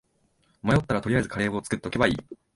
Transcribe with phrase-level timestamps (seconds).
[0.63, 2.17] 迷ったら取りあえずカレー作っとけばいい